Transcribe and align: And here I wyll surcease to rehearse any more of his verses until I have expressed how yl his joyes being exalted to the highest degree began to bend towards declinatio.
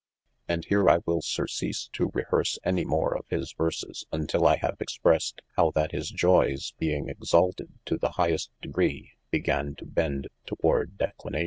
And 0.47 0.65
here 0.65 0.89
I 0.89 0.97
wyll 1.05 1.21
surcease 1.21 1.87
to 1.93 2.09
rehearse 2.15 2.57
any 2.63 2.83
more 2.85 3.15
of 3.15 3.27
his 3.27 3.53
verses 3.53 4.03
until 4.11 4.47
I 4.47 4.55
have 4.57 4.77
expressed 4.79 5.41
how 5.57 5.69
yl 5.75 5.87
his 5.91 6.09
joyes 6.09 6.73
being 6.79 7.07
exalted 7.07 7.71
to 7.85 7.97
the 7.97 8.13
highest 8.13 8.49
degree 8.63 9.11
began 9.29 9.75
to 9.75 9.85
bend 9.85 10.29
towards 10.47 10.93
declinatio. 10.93 11.39